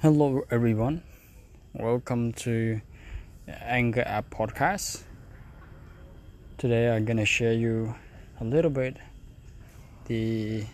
[0.00, 1.02] Hello, everyone.
[1.72, 2.80] Welcome to
[3.48, 5.02] Anger App Podcast.
[6.56, 7.96] Today, I'm gonna share you
[8.40, 8.96] a little bit
[10.04, 10.64] the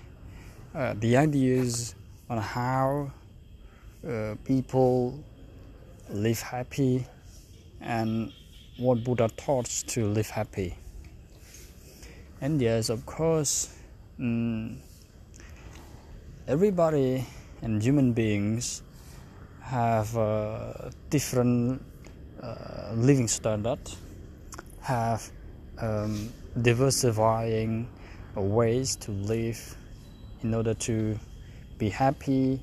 [0.75, 1.95] uh, the ideas
[2.29, 3.13] on how
[4.07, 5.19] uh, people
[6.11, 7.07] live happy
[7.81, 8.31] and
[8.77, 10.77] what Buddha taught to live happy.
[12.43, 13.75] And yes, of course,
[14.21, 14.81] um,
[16.47, 17.27] everybody
[17.63, 18.83] and human beings
[19.65, 21.83] have uh, different
[22.43, 23.79] uh, living standard,
[24.83, 25.31] have
[25.81, 26.31] um,
[26.61, 27.89] diversifying
[28.37, 29.77] ways to live
[30.43, 31.19] in order to
[31.79, 32.61] be happy,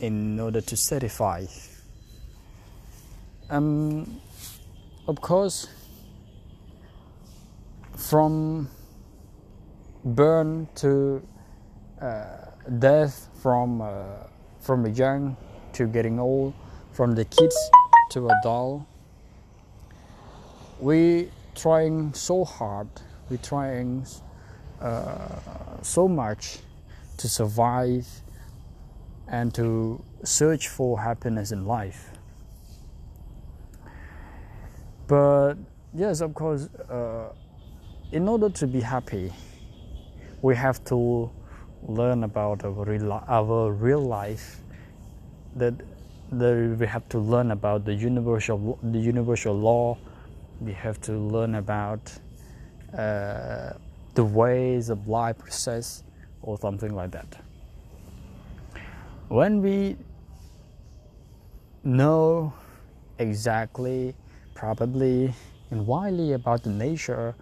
[0.00, 1.44] in order to satisfy.
[3.50, 4.20] Um,
[5.06, 5.68] of course,
[7.96, 8.68] from
[10.04, 11.22] burn to
[12.00, 12.24] uh,
[12.78, 14.24] death, from uh,
[14.60, 15.36] from the young
[15.74, 16.54] to getting old,
[16.92, 17.56] from the kids
[18.10, 18.82] to adult.
[20.80, 22.88] We trying so hard,
[23.28, 24.06] we trying
[24.80, 25.18] uh,
[25.82, 26.58] so much
[27.18, 28.06] to survive
[29.28, 32.10] and to search for happiness in life.
[35.06, 35.54] But
[35.94, 37.32] yes, of course, uh,
[38.12, 39.32] in order to be happy,
[40.42, 41.30] we have to
[41.82, 44.60] learn about our real, our real life
[45.56, 45.74] that
[46.32, 49.98] that we have to learn about the universal the universal law.
[50.60, 52.12] We have to learn about
[52.96, 53.72] uh,
[54.14, 56.04] the ways of life process
[56.42, 57.36] or something like that.
[59.28, 59.96] When we
[61.84, 62.52] know
[63.18, 64.14] exactly,
[64.54, 65.32] probably,
[65.70, 67.34] and widely about the nature,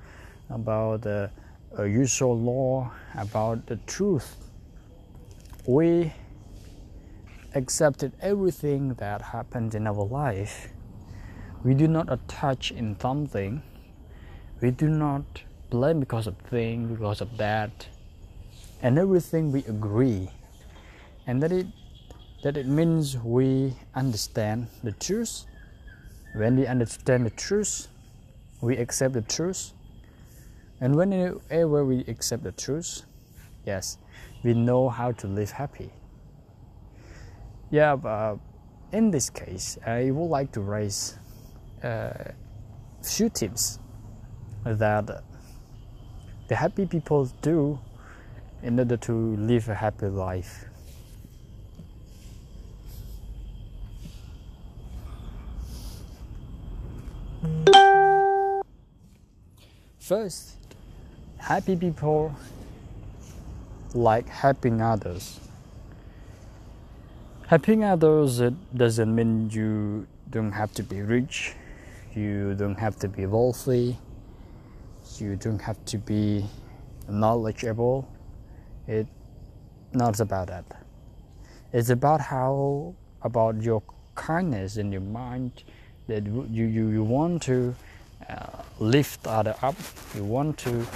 [0.51, 1.31] about the
[1.79, 4.37] uh, usual law, about the truth,
[5.67, 6.13] we
[7.59, 10.69] accepted everything that happened in our life.
[11.65, 13.63] We do not attach in something.
[14.61, 17.89] We do not blame because of thing, because of that.
[18.81, 20.31] And everything we agree.
[21.27, 21.67] And that it
[22.45, 25.45] that it means we understand the truth.
[26.37, 27.89] When we understand the truth,
[28.61, 29.73] we accept the truth.
[30.81, 33.03] And whenever we accept the truth,
[33.67, 33.99] yes,
[34.45, 35.91] we know how to live happy.
[37.71, 38.39] Yeah, but
[38.93, 41.19] in this case, I would like to raise
[41.83, 42.33] a
[43.03, 43.79] few tips
[44.65, 45.23] that
[46.49, 47.79] the happy people do
[48.63, 50.65] in order to live a happy life.
[60.01, 60.57] First,
[61.37, 62.35] happy people
[63.93, 65.39] like helping others.
[67.49, 71.55] Helping others it doesn't mean you don't have to be rich,
[72.15, 73.97] you don't have to be wealthy,
[75.17, 76.45] you don't have to be
[77.09, 78.07] knowledgeable.
[78.87, 79.09] It's
[79.95, 80.67] not about that.
[81.73, 83.83] It's about how about your
[84.15, 85.65] kindness in your mind
[86.07, 87.75] that you you, you want to
[88.29, 89.77] uh, lift other up.
[90.15, 90.87] You want to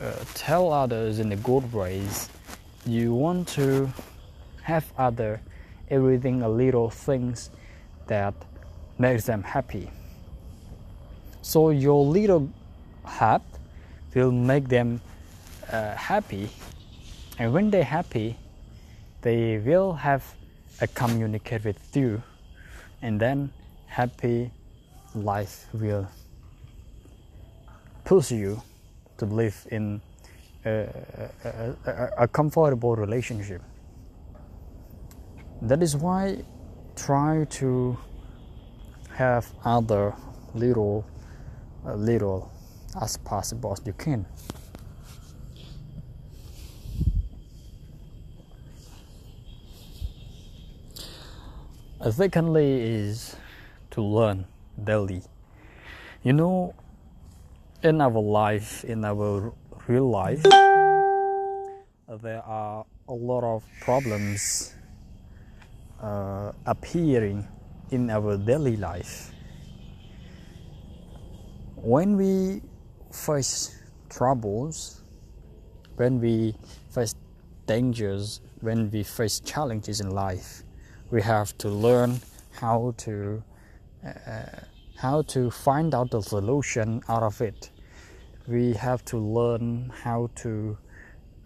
[0.00, 2.28] uh, tell others in the good ways.
[2.86, 3.92] You want to
[4.62, 5.40] have other
[5.90, 7.50] everything a little things
[8.06, 8.34] that
[8.98, 9.90] makes them happy.
[11.42, 12.48] So your little
[13.04, 13.42] help
[14.14, 15.00] will make them
[15.72, 16.48] uh, happy,
[17.38, 18.36] and when they're happy,
[19.22, 20.24] they will have
[20.80, 22.22] a communicate with you,
[23.02, 23.50] and then
[23.86, 24.50] happy
[25.14, 26.06] life will
[28.04, 28.62] push you
[29.18, 30.00] to live in
[30.64, 30.88] a,
[31.44, 33.62] a, a, a comfortable relationship.
[35.60, 36.44] That is why
[36.94, 37.98] try to
[39.14, 40.14] have other
[40.54, 41.04] little
[41.84, 42.52] uh, little
[43.00, 44.26] as possible as you can.
[52.10, 53.36] Secondly is
[53.90, 54.46] to learn
[54.82, 55.22] daily.
[56.22, 56.74] You know,
[57.82, 59.52] in our life, in our
[59.88, 60.42] real life,
[62.22, 64.74] there are a lot of problems
[66.02, 67.46] uh, appearing
[67.90, 69.32] in our daily life.
[71.76, 72.62] When we
[73.12, 75.02] face troubles,
[75.96, 76.54] when we
[76.90, 77.14] face
[77.66, 80.62] dangers, when we face challenges in life,
[81.10, 82.20] we have to learn
[82.52, 83.42] how to
[84.04, 84.42] uh,
[84.96, 87.70] how to find out the solution out of it.
[88.48, 90.76] We have to learn how to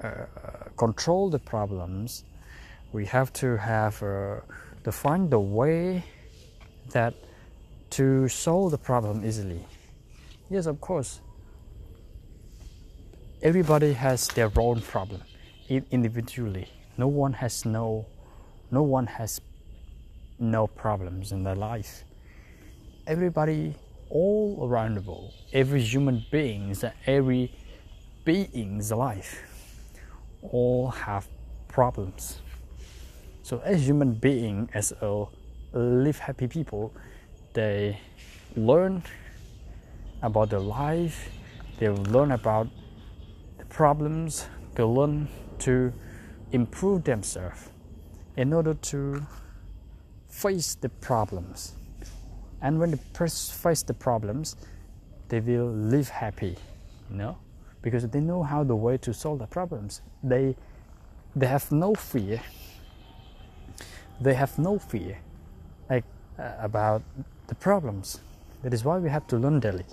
[0.03, 0.11] uh,
[0.77, 2.25] control the problems.
[2.93, 4.41] We have to have uh,
[4.85, 6.05] to find the way
[6.91, 7.15] that
[7.91, 9.65] to solve the problem easily.
[10.51, 11.21] Yes, of course.
[13.43, 15.23] Everybody has their own problem
[15.69, 16.69] individually.
[16.97, 18.07] No one has no
[18.71, 19.41] no one has
[20.39, 22.05] no problems in their life.
[23.07, 23.75] Everybody
[24.11, 27.55] all around the world, every human being, every
[28.25, 29.41] being's life
[30.43, 31.27] all have
[31.69, 32.41] problems.
[33.43, 35.27] So as human being, as a
[35.73, 36.93] live happy people,
[37.55, 37.99] they
[38.57, 39.03] learn
[40.23, 41.29] about their life,
[41.79, 42.69] they learn about
[43.59, 45.29] the problems, they learn
[45.61, 45.93] to
[46.53, 47.71] improve themselves
[48.37, 49.27] in order to
[50.29, 51.75] face the problems.
[52.61, 52.99] And when they
[53.29, 54.57] face the problems,
[55.29, 56.57] they will live happy,
[57.11, 57.39] you know,
[57.83, 60.01] because they know how the way to solve the problems.
[60.23, 60.55] They
[61.35, 62.41] they have no fear.
[64.23, 65.19] They have no fear,
[65.91, 66.05] like
[66.39, 67.03] uh, about
[67.49, 68.21] the problems.
[68.63, 69.85] That is why we have to learn daily.